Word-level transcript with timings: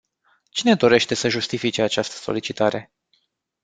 Cine 0.49 0.75
dorește 0.75 1.13
să 1.15 1.29
justifice 1.29 1.81
această 1.81 2.15
solicitare? 2.15 2.91